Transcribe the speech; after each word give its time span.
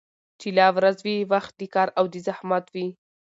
چي 0.39 0.49
لا 0.57 0.67
ورځ 0.77 0.97
وي 1.05 1.17
وخت 1.33 1.53
د 1.57 1.61
كار 1.73 1.87
او 1.97 2.05
د 2.13 2.15
زحمت 2.27 2.65
وي 2.75 2.87